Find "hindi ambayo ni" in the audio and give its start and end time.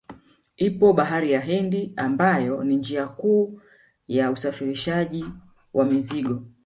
1.47-2.75